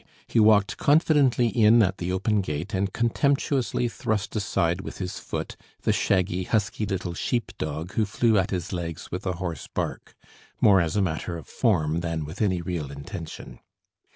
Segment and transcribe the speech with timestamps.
[0.25, 5.55] He walked confidently in at the open gate and contemptuously thrust aside with his foot
[5.83, 10.15] the shaggy, husky little sheep dog who flew at his legs with a hoarse bark,
[10.59, 13.59] more as a matter of form than with any real intention.